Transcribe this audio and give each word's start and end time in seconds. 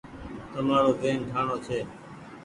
تمآرو 0.51 0.91
زهين 0.99 1.19
ٺآڻوڻ 1.29 1.57
ڇي۔ 1.65 1.79